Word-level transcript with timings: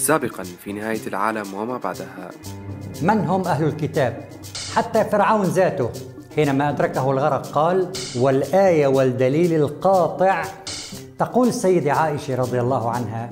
سابقا 0.00 0.42
في 0.64 0.72
نهاية 0.72 1.06
العالم 1.06 1.54
وما 1.54 1.78
بعدها. 1.78 2.30
من 3.02 3.18
هم 3.18 3.44
أهل 3.44 3.64
الكتاب؟ 3.64 4.24
حتى 4.74 5.04
فرعون 5.04 5.42
ذاته 5.42 5.90
حينما 6.36 6.70
أدركه 6.70 7.10
الغرق 7.10 7.46
قال 7.46 7.88
والآية 8.18 8.86
والدليل 8.86 9.54
القاطع. 9.54 10.44
تقول 11.18 11.48
السيدة 11.48 11.92
عائشة 11.92 12.34
رضي 12.34 12.60
الله 12.60 12.90
عنها 12.90 13.30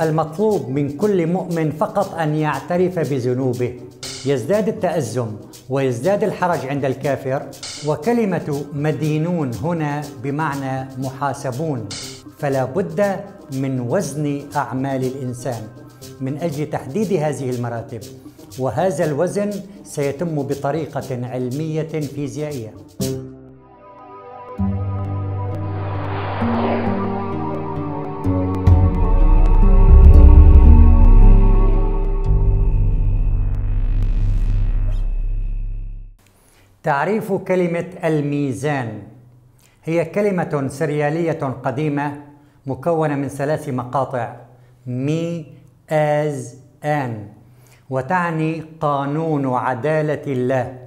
المطلوب 0.00 0.68
من 0.68 0.96
كل 0.96 1.26
مؤمن 1.26 1.70
فقط 1.70 2.14
أن 2.14 2.34
يعترف 2.34 2.98
بذنوبه. 2.98 3.80
يزداد 4.26 4.68
التأزم 4.68 5.26
ويزداد 5.68 6.24
الحرج 6.24 6.66
عند 6.66 6.84
الكافر 6.84 7.42
وكلمة 7.86 8.64
مدينون 8.72 9.54
هنا 9.54 10.02
بمعنى 10.22 10.88
محاسبون. 10.98 11.88
فلا 12.38 12.64
بد 12.64 13.20
من 13.52 13.80
وزن 13.80 14.42
أعمال 14.56 15.04
الإنسان. 15.04 15.62
من 16.20 16.38
أجل 16.38 16.70
تحديد 16.70 17.12
هذه 17.12 17.50
المراتب 17.50 18.00
وهذا 18.58 19.04
الوزن 19.04 19.50
سيتم 19.84 20.42
بطريقة 20.42 21.26
علمية 21.26 21.82
فيزيائية. 22.00 22.74
تعريف 36.82 37.32
كلمة 37.32 37.86
الميزان. 38.04 39.02
هي 39.84 40.04
كلمة 40.04 40.68
سريالية 40.68 41.32
قديمة 41.64 42.22
مكونة 42.66 43.14
من 43.14 43.28
ثلاث 43.28 43.68
مقاطع 43.68 44.36
مي 44.86 45.57
آز 45.90 46.56
آن 46.84 47.28
وتعني 47.90 48.64
قانون 48.80 49.54
عدالة 49.54 50.22
الله. 50.26 50.78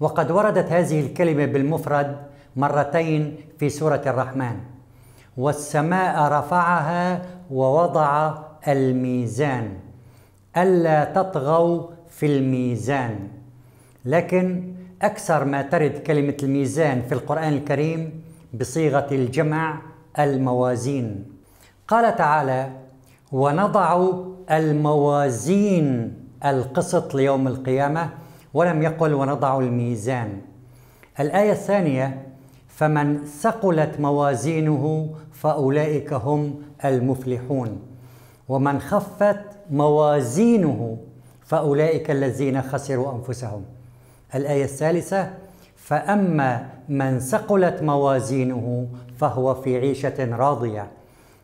وقد 0.00 0.30
وردت 0.30 0.72
هذه 0.72 1.00
الكلمة 1.00 1.44
بالمفرد 1.44 2.16
مرتين 2.56 3.36
في 3.58 3.68
سورة 3.68 4.02
الرحمن. 4.06 4.56
والسماء 5.36 6.32
رفعها 6.32 7.22
ووضع 7.50 8.34
الميزان. 8.68 9.68
ألا 10.56 11.04
تطغوا 11.04 11.86
في 12.10 12.26
الميزان. 12.26 13.28
لكن 14.04 14.74
أكثر 15.02 15.44
ما 15.44 15.62
ترد 15.62 16.02
كلمة 16.06 16.36
الميزان 16.42 17.02
في 17.02 17.12
القرآن 17.12 17.52
الكريم 17.52 18.22
بصيغة 18.60 19.06
الجمع 19.12 19.78
الموازين. 20.18 21.24
قال 21.88 22.16
تعالى 22.16 22.70
ونضع 23.32 24.10
الموازين 24.50 26.14
القسط 26.44 27.14
ليوم 27.14 27.48
القيامة 27.48 28.10
ولم 28.54 28.82
يقل 28.82 29.14
ونضع 29.14 29.58
الميزان. 29.58 30.40
الآية 31.20 31.52
الثانية 31.52 32.26
فمن 32.68 33.24
ثقلت 33.24 34.00
موازينه 34.00 35.14
فأولئك 35.32 36.12
هم 36.12 36.54
المفلحون. 36.84 37.78
ومن 38.48 38.80
خفت 38.80 39.40
موازينه 39.70 40.98
فأولئك 41.44 42.10
الذين 42.10 42.62
خسروا 42.62 43.12
أنفسهم. 43.12 43.64
الآية 44.34 44.64
الثالثة 44.64 45.30
فأما 45.76 46.68
من 46.88 47.18
ثقلت 47.18 47.82
موازينه 47.82 48.86
فهو 49.16 49.54
في 49.54 49.76
عيشة 49.76 50.36
راضية. 50.36 50.90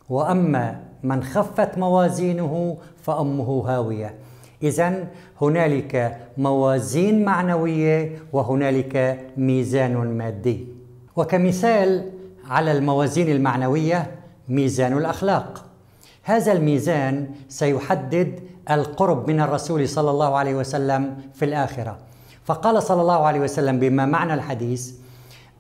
وأما 0.08 0.87
من 1.02 1.22
خفت 1.22 1.78
موازينه 1.78 2.76
فأمه 3.02 3.64
هاوية. 3.66 4.14
إذا 4.62 5.04
هنالك 5.42 6.18
موازين 6.38 7.24
معنوية 7.24 8.18
وهنالك 8.32 9.20
ميزان 9.36 10.18
مادي. 10.18 10.66
وكمثال 11.16 12.10
على 12.48 12.72
الموازين 12.72 13.28
المعنوية 13.28 14.10
ميزان 14.48 14.98
الأخلاق. 14.98 15.64
هذا 16.22 16.52
الميزان 16.52 17.28
سيحدد 17.48 18.40
القرب 18.70 19.30
من 19.30 19.40
الرسول 19.40 19.88
صلى 19.88 20.10
الله 20.10 20.36
عليه 20.36 20.54
وسلم 20.54 21.16
في 21.34 21.44
الآخرة. 21.44 21.98
فقال 22.44 22.82
صلى 22.82 23.02
الله 23.02 23.26
عليه 23.26 23.40
وسلم 23.40 23.78
بما 23.78 24.06
معنى 24.06 24.34
الحديث 24.34 24.92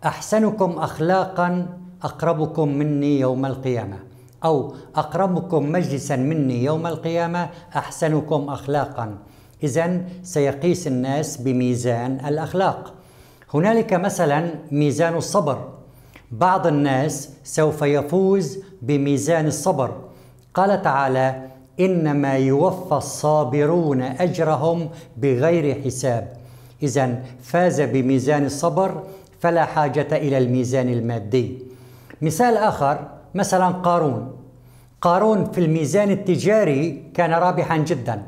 أحسنكم 0.04 0.70
اخلاقا 0.70 1.66
أقربكم 2.02 2.68
مني 2.68 3.20
يوم 3.20 3.46
القيامة. 3.46 3.96
أو 4.44 4.74
أقربكم 4.96 5.72
مجلسا 5.72 6.16
مني 6.16 6.64
يوم 6.64 6.86
القيامة 6.86 7.48
أحسنكم 7.76 8.48
اخلاقا. 8.48 9.18
اذا 9.62 10.00
سيقيس 10.22 10.86
الناس 10.86 11.36
بميزان 11.36 12.26
الأخلاق. 12.26 12.94
هنالك 13.54 13.94
مثلا 13.94 14.50
ميزان 14.72 15.16
الصبر. 15.16 15.68
بعض 16.30 16.66
الناس 16.66 17.30
سوف 17.44 17.82
يفوز 17.82 18.58
بميزان 18.82 19.46
الصبر. 19.46 19.96
قال 20.54 20.82
تعالى 20.82 21.42
إنما 21.80 22.36
يوفى 22.36 22.94
الصابرون 22.94 24.02
أجرهم 24.02 24.88
بغير 25.16 25.82
حساب. 25.84 26.32
إذا 26.82 27.22
فاز 27.42 27.80
بميزان 27.80 28.46
الصبر 28.46 29.02
فلا 29.40 29.64
حاجة 29.64 30.08
إلى 30.12 30.38
الميزان 30.38 30.88
المادي. 30.88 31.58
مثال 32.22 32.56
آخر 32.56 33.17
مثلا 33.34 33.68
قارون. 33.68 34.32
قارون 35.00 35.50
في 35.52 35.60
الميزان 35.60 36.10
التجاري 36.10 37.02
كان 37.14 37.30
رابحا 37.30 37.76
جدا 37.76 38.22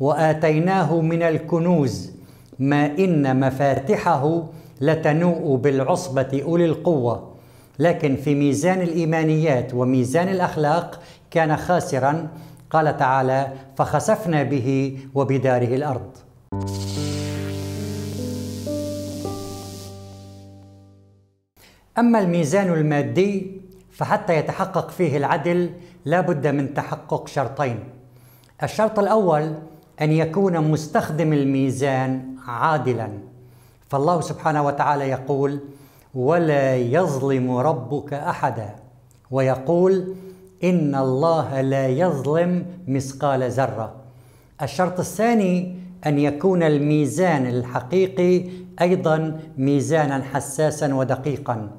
وآتيناه 0.00 1.00
من 1.00 1.22
الكنوز 1.22 2.12
ما 2.58 2.86
إن 2.86 3.40
مفاتحه 3.40 4.46
لتنوء 4.80 5.56
بالعصبة 5.56 6.42
أولي 6.44 6.64
القوة. 6.64 7.32
لكن 7.78 8.16
في 8.16 8.34
ميزان 8.34 8.80
الإيمانيات 8.80 9.74
وميزان 9.74 10.28
الأخلاق 10.28 11.00
كان 11.30 11.56
خاسرا. 11.56 12.28
قال 12.70 12.96
تعالى 12.96 13.52
فخسفنا 13.76 14.42
به 14.42 14.98
وبداره 15.14 15.76
الأرض. 15.76 16.10
أما 21.98 22.18
الميزان 22.18 22.72
المادي 22.72 23.60
فحتى 23.96 24.36
يتحقق 24.36 24.90
فيه 24.90 25.16
العدل 25.16 25.70
لا 26.04 26.20
بد 26.20 26.46
من 26.46 26.74
تحقق 26.74 27.28
شرطين. 27.28 27.78
الشرط 28.62 28.98
الأول 28.98 29.54
أن 30.00 30.12
يكون 30.12 30.70
مستخدم 30.70 31.32
الميزان 31.32 32.36
عادلا. 32.48 33.08
فالله 33.88 34.20
سبحانه 34.20 34.62
وتعالى 34.62 35.08
يقول 35.08 35.60
ولا 36.14 36.76
يظلم 36.76 37.50
ربك 37.56 38.12
أحدا 38.12 38.74
ويقول 39.30 40.14
إن 40.64 40.94
الله 40.94 41.60
لا 41.60 41.88
يظلم 41.88 42.66
مثقال 42.88 43.50
ذرة 43.50 43.94
الشرط 44.62 44.98
الثاني 44.98 45.76
أن 46.06 46.18
يكون 46.18 46.62
الميزان 46.62 47.46
الحقيقي 47.46 48.44
أيضا 48.80 49.40
ميزانا 49.58 50.22
حساسا 50.22 50.94
ودقيقا. 50.94 51.70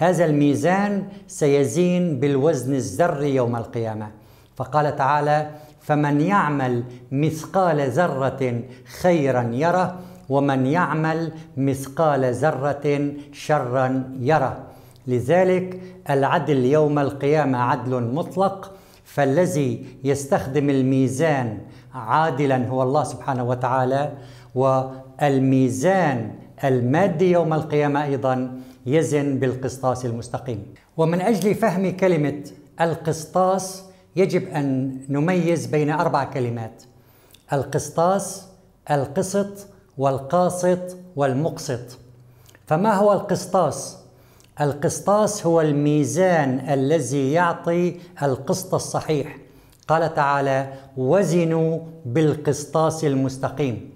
هذا 0.00 0.24
الميزان 0.24 1.04
سيزين 1.26 2.20
بالوزن 2.20 2.74
الذري 2.74 3.34
يوم 3.34 3.56
القيامة. 3.56 4.08
فقال 4.56 4.96
تعالى 4.96 5.50
فمن 5.80 6.20
يعمل 6.20 6.84
مثقال 7.12 7.90
ذرة 7.90 8.62
خيرا 9.00 9.42
يره 9.52 9.98
ومن 10.28 10.66
يعمل 10.66 11.32
مثقال 11.56 12.34
ذرة 12.34 13.12
شرا 13.32 14.04
يره. 14.20 14.58
لذلك 15.06 15.80
العدل 16.10 16.64
يوم 16.64 16.98
القيامة 16.98 17.58
عدل 17.58 18.02
مطلق 18.02 18.72
فالذي 19.04 19.86
يستخدم 20.04 20.70
الميزان 20.70 21.58
عادلا 21.94 22.68
هو 22.68 22.82
الله 22.82 23.04
سبحانه 23.04 23.44
وتعالى 23.44 24.12
والميزان 24.54 26.30
المادي 26.64 27.30
يوم 27.30 27.52
القيامة 27.52 28.04
أيضا 28.04 28.60
يزن 28.86 29.38
بالقسطاس 29.38 30.06
المستقيم. 30.06 30.66
ومن 30.96 31.20
أجل 31.20 31.54
فهم 31.54 31.96
كلمة 31.96 32.42
القسطاس 32.80 33.82
يجب 34.16 34.48
أن 34.48 34.98
نميز 35.08 35.66
بين 35.66 35.90
أربع 35.90 36.24
كلمات 36.24 36.82
القسطاس 37.52 38.46
القسط 38.90 39.66
والقاسط 39.98 40.96
والمقسط. 41.16 41.98
فما 42.66 42.94
هو 42.94 43.12
القسطاس؟ 43.12 43.96
القسطاس 44.60 45.46
هو 45.46 45.60
الميزان 45.60 46.60
الذي 46.68 47.32
يعطي 47.32 47.96
القسط 48.22 48.74
الصحيح. 48.74 49.36
قال 49.88 50.14
تعالى 50.14 50.72
وزنوا 50.96 51.78
بالقسطاس 52.04 53.04
المستقيم. 53.04 53.90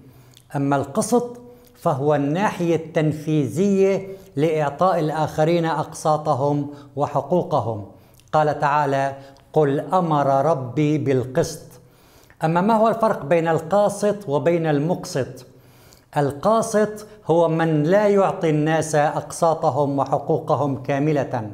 أما 0.57 0.77
القسط 0.77 1.44
فهو 1.85 2.15
الناحية 2.15 2.77
التنفيذية 2.77 4.09
لإعطاء 4.37 4.99
الآخرين 4.99 5.65
أقساطهم 5.65 6.71
وحقوقهم. 6.97 7.87
قال 8.33 8.59
تعالى 8.59 9.17
قل 9.53 9.81
أمر 9.81 10.27
ربي 10.47 10.99
بالقسط. 10.99 11.81
أما 12.45 12.61
ما 12.61 12.75
هو 12.75 12.89
الفرق 12.89 13.25
بين 13.25 13.49
القاسط 13.49 14.29
وبين 14.29 14.67
المقسط؟ 14.67 15.47
القاسط 16.17 17.07
هو 17.27 17.49
من 17.49 17.83
لا 17.83 18.09
يعطي 18.09 18.51
الناس 18.51 18.95
أقساطهم 18.95 19.99
وحقوقهم 19.99 20.83
كاملة. 20.83 21.51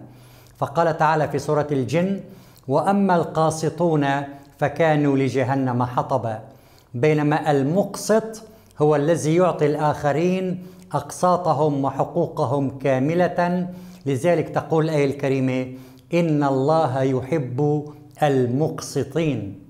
فقال 0.58 0.96
تعالى 0.96 1.28
في 1.28 1.38
سورة 1.38 1.66
الجن 1.72 2.20
وأما 2.68 3.16
القاسطون 3.16 4.06
فكانوا 4.58 5.16
لجهنم 5.16 5.82
حطبا. 5.82 6.40
بينما 6.94 7.50
المقسط 7.50 8.42
هو 8.82 8.96
الذي 8.96 9.34
يعطي 9.34 9.66
الآخرين 9.66 10.66
أقساطهم 10.92 11.84
وحقوقهم 11.84 12.78
كاملة. 12.78 13.68
لذلك 14.06 14.48
تقول 14.48 14.84
الآية 14.84 15.04
الكريمة 15.04 15.72
إن 16.14 16.44
الله 16.44 17.02
يحب 17.02 17.84
المقسطين. 18.22 19.60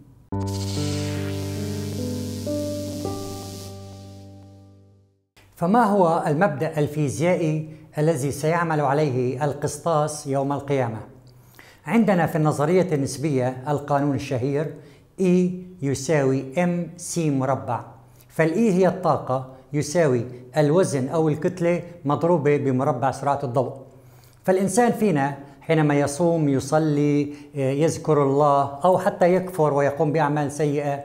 فما 5.56 5.84
هو 5.84 6.24
المبدأ 6.26 6.78
الفيزيائي 6.78 7.68
الذي 7.98 8.30
سيعمل 8.30 8.80
عليه 8.80 9.44
القسطاس 9.44 10.26
يوم 10.26 10.52
القيامة؟ 10.52 10.98
عندنا 11.86 12.26
في 12.26 12.36
النظرية 12.36 12.94
النسبية 12.94 13.64
القانون 13.68 14.14
الشهير 14.14 14.74
E 15.20 15.50
يساوي 15.82 16.54
MC 16.54 17.18
مربع. 17.18 17.99
فالإي 18.30 18.72
هي 18.72 18.88
الطاقة 18.88 19.46
يساوي 19.72 20.24
الوزن 20.56 21.08
أو 21.08 21.28
الكتلة 21.28 21.82
مضروبة 22.04 22.56
بمربع 22.56 23.10
سرعة 23.10 23.40
الضوء. 23.44 23.72
فالإنسان 24.44 24.92
فينا 24.92 25.36
حينما 25.60 26.00
يصوم 26.00 26.48
يصلي 26.48 27.34
يذكر 27.54 28.22
الله 28.22 28.78
أو 28.84 28.98
حتى 28.98 29.34
يكفر 29.34 29.74
ويقوم 29.74 30.12
بأعمال 30.12 30.52
سيئة 30.52 31.00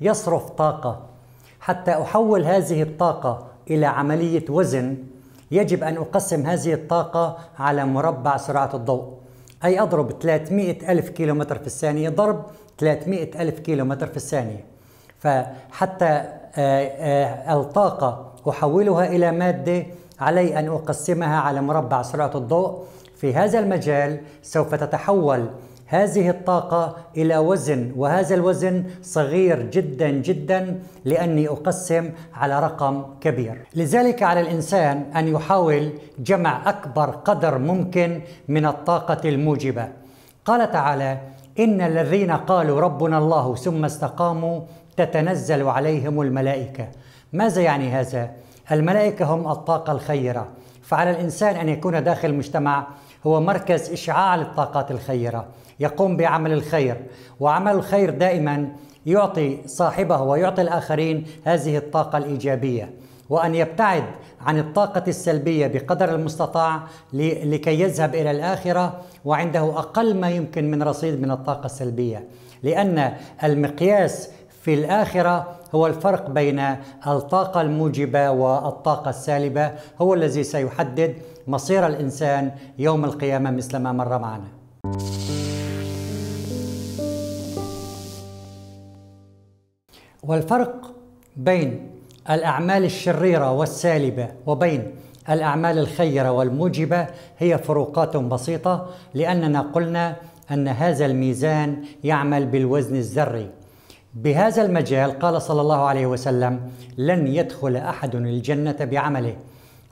يصرف 0.00 0.50
طاقة. 0.50 1.00
حتى 1.60 1.90
أحول 1.90 2.44
هذه 2.44 2.82
الطاقة 2.82 3.46
إلى 3.70 3.86
عملية 3.86 4.44
وزن 4.48 4.96
يجب 5.50 5.84
أن 5.84 5.96
أقسم 5.96 6.46
هذه 6.46 6.74
الطاقة 6.74 7.38
على 7.58 7.84
مربع 7.84 8.36
سرعة 8.36 8.70
الضوء. 8.74 9.14
أي 9.64 9.80
أضرب 9.80 10.12
300 10.22 10.92
ألف 10.92 11.08
كيلومتر 11.08 11.58
في 11.58 11.66
الثانية 11.66 12.08
ضرب 12.08 12.44
300 12.78 13.42
ألف 13.42 13.58
كيلومتر 13.58 14.06
في 14.06 14.16
الثانية. 14.16 14.64
فحتى 15.18 16.04
آه، 16.04 16.08
آه، 16.08 16.43
ألطاقة 16.58 18.32
أحولها 18.48 19.06
إلى 19.06 19.32
مادة 19.32 19.86
علي 20.20 20.58
أن 20.58 20.68
أقسمها 20.68 21.36
على 21.36 21.60
مربع 21.62 22.02
سرعة 22.02 22.30
الضوء. 22.34 22.78
في 23.16 23.34
هذا 23.34 23.58
المجال 23.58 24.20
سوف 24.42 24.74
تتحول 24.74 25.46
هذه 25.86 26.30
الطاقة 26.30 26.96
إلى 27.16 27.38
وزن 27.38 27.92
وهذا 27.96 28.34
الوزن 28.34 28.84
صغير 29.02 29.62
جدا 29.62 30.10
جدا 30.10 30.80
لأني 31.04 31.48
أقسم 31.48 32.10
على 32.34 32.60
رقم 32.60 33.04
كبير. 33.20 33.66
لذلك 33.74 34.22
على 34.22 34.40
الإنسان 34.40 35.04
أن 35.16 35.28
يحاول 35.28 35.92
جمع 36.18 36.68
أكبر 36.68 37.10
قدر 37.10 37.58
ممكن 37.58 38.20
من 38.48 38.66
الطاقة 38.66 39.28
الموجبة. 39.28 39.88
قال 40.44 40.72
تعالى 40.72 41.18
إن 41.58 41.80
الذين 41.80 42.30
قالوا 42.30 42.80
ربنا 42.80 43.18
الله 43.18 43.54
ثم 43.54 43.84
استقاموا 43.84 44.60
تتنزل 44.96 45.68
عليهم 45.68 46.20
الملائكة. 46.20 46.88
ماذا 47.32 47.62
يعني 47.62 47.90
هذا؟ 47.90 48.30
الملائكة 48.72 49.24
هم 49.24 49.50
الطاقة 49.50 49.92
الخيرة. 49.92 50.48
فعلى 50.82 51.10
الإنسان 51.10 51.56
أن 51.56 51.68
يكون 51.68 52.04
داخل 52.04 52.28
المجتمع 52.28 52.86
هو 53.26 53.40
مركز 53.40 53.92
إشعاع 53.92 54.36
للطاقات 54.36 54.90
الخيرة. 54.90 55.46
يقوم 55.80 56.16
بعمل 56.16 56.52
الخير 56.52 56.96
وعمل 57.40 57.72
الخير 57.72 58.10
دائما 58.10 58.68
يعطي 59.06 59.58
صاحبه 59.66 60.20
ويعطي 60.22 60.62
الآخرين 60.62 61.26
هذه 61.44 61.76
الطاقة 61.76 62.18
الإيجابية. 62.18 62.90
وأن 63.30 63.54
يبتعد 63.54 64.04
عن 64.40 64.58
الطاقة 64.58 65.02
السلبية 65.08 65.66
بقدر 65.66 66.14
المستطاع 66.14 66.80
لكي 67.12 67.80
يذهب 67.80 68.14
إلى 68.14 68.30
الآخرة 68.30 69.00
وعنده 69.24 69.78
أقل 69.78 70.20
ما 70.20 70.30
يمكن 70.30 70.70
من 70.70 70.82
رصيد 70.82 71.20
من 71.22 71.30
الطاقة 71.30 71.66
السلبية. 71.66 72.24
لأن 72.62 73.12
المقياس 73.44 74.30
في 74.64 74.74
الآخرة 74.74 75.46
هو 75.74 75.86
الفرق 75.86 76.30
بين 76.30 76.60
الطاقة 77.06 77.60
الموجبة 77.60 78.30
والطاقة 78.30 79.10
السالبة 79.10 79.70
هو 80.00 80.14
الذي 80.14 80.42
سيحدد 80.42 81.14
مصير 81.46 81.86
الإنسان 81.86 82.50
يوم 82.78 83.04
القيامة 83.04 83.50
مثل 83.50 83.76
ما 83.76 83.92
مر 83.92 84.18
معنا. 84.18 84.48
والفرق 90.22 90.94
بين 91.36 91.90
الأعمال 92.30 92.84
الشريرة 92.84 93.52
والسالبة 93.52 94.28
وبين 94.46 94.92
الأعمال 95.30 95.78
الخيرة 95.78 96.30
والموجبة 96.30 97.06
هي 97.38 97.58
فروقات 97.58 98.16
بسيطة 98.16 98.86
لأننا 99.14 99.60
قلنا 99.60 100.16
أن 100.50 100.68
هذا 100.68 101.06
الميزان 101.06 101.84
يعمل 102.04 102.46
بالوزن 102.46 102.96
الذري. 102.96 103.63
بهذا 104.14 104.62
المجال 104.62 105.18
قال 105.18 105.42
صلى 105.42 105.60
الله 105.60 105.80
عليه 105.80 106.06
وسلم 106.06 106.60
لن 106.98 107.26
يدخل 107.26 107.76
أحد 107.76 108.14
الجنة 108.14 108.76
بعمله. 108.80 109.36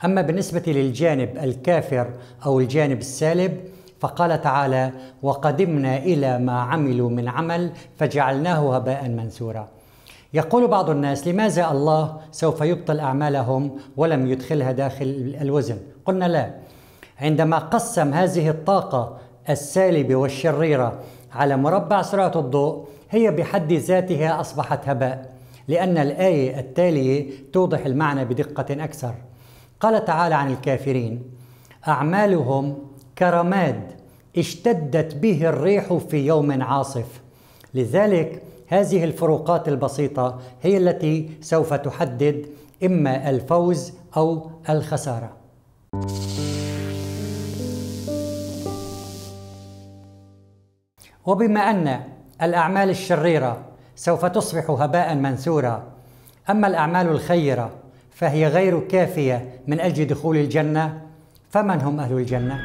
أما 0.05 0.21
بالنسبة 0.21 0.63
للجانب 0.67 1.37
الكافر 1.37 2.09
أو 2.45 2.59
الجانب 2.59 2.99
السالب 2.99 3.57
فقال 3.99 4.41
تعالى 4.41 4.91
وقدمنا 5.21 5.97
إلى 5.97 6.39
ما 6.39 6.61
عملوا 6.61 7.09
من 7.09 7.27
عمل 7.27 7.71
فجعلناه 7.97 8.75
هباء 8.75 9.09
منثورا. 9.09 9.67
يقول 10.33 10.67
بعض 10.67 10.89
الناس 10.89 11.27
لماذا 11.27 11.71
الله 11.71 12.17
سوف 12.31 12.61
يبطل 12.61 12.99
أعمالهم 12.99 13.71
ولم 13.97 14.27
يدخلها 14.27 14.71
داخل 14.71 15.35
الوزن؟ 15.41 15.77
قلنا 16.05 16.25
لا 16.25 16.53
عندما 17.19 17.57
قسم 17.57 18.13
هذه 18.13 18.49
الطاقة 18.49 19.17
السالبة 19.49 20.15
والشريرة 20.15 20.99
على 21.33 21.57
مربع 21.57 22.01
سرعة 22.01 22.31
الضوء 22.35 22.85
هي 23.13 23.31
بحد 23.31 23.73
ذاتها 23.73 24.41
أصبحت 24.41 24.89
هباء 24.89 25.33
لأن 25.67 25.97
الآية 25.97 26.59
التالية 26.59 27.29
توضح 27.53 27.85
المعنى 27.85 28.25
بدقة 28.25 28.83
أكثر 28.83 29.15
قال 29.79 30.05
تعالى 30.05 30.35
عن 30.35 30.51
الكافرين 30.51 31.23
أعمالهم 31.87 32.77
كرماد 33.17 33.81
اشتدت 34.37 35.15
به 35.15 35.49
الريح 35.49 35.93
في 35.93 36.17
يوم 36.25 36.61
عاصف 36.61 37.21
لذلك 37.73 38.41
هذه 38.67 39.03
الفروقات 39.03 39.67
البسيطة 39.67 40.39
هي 40.61 40.77
التي 40.77 41.29
سوف 41.41 41.73
تحدد 41.73 42.45
إما 42.83 43.29
الفوز 43.29 43.93
أو 44.17 44.49
الخسارة. 44.69 45.33
وبما 51.25 51.59
أن 51.59 52.13
الأعمال 52.43 52.89
الشريرة 52.89 53.61
سوف 53.95 54.25
تصبح 54.25 54.69
هباء 54.69 55.15
منثورا، 55.15 55.83
أما 56.49 56.67
الأعمال 56.67 57.07
الخيرة 57.07 57.71
فهي 58.11 58.47
غير 58.47 58.79
كافية 58.79 59.49
من 59.67 59.79
أجل 59.79 60.07
دخول 60.07 60.37
الجنة، 60.37 61.01
فمن 61.49 61.81
هم 61.81 61.99
أهل 61.99 62.13
الجنة؟ 62.13 62.59